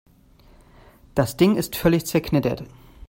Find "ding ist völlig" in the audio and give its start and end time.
1.37-2.07